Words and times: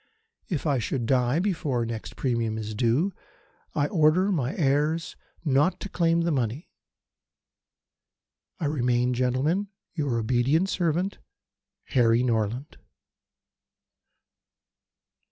If 0.49 0.65
I 0.65 0.79
should 0.79 1.05
die 1.05 1.37
before 1.37 1.81
the 1.81 1.91
next 1.91 2.15
premium 2.15 2.57
is 2.57 2.73
due 2.73 3.13
I 3.75 3.85
order 3.85 4.31
my 4.31 4.55
heirs 4.57 5.15
not 5.45 5.79
to 5.79 5.89
claim 5.89 6.21
the 6.21 6.31
money. 6.31 6.71
I 8.59 8.65
remain, 8.65 9.13
Gentlemen, 9.13 9.67
your 9.93 10.17
obedient 10.17 10.69
servant, 10.69 11.19
"HARRY 11.89 12.23
NORLAND." 12.23 12.79